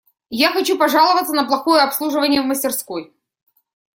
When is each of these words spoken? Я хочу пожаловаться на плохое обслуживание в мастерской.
Я 0.33 0.49
хочу 0.51 0.79
пожаловаться 0.79 1.31
на 1.31 1.45
плохое 1.45 1.83
обслуживание 1.83 2.41
в 2.41 2.45
мастерской. 2.45 3.13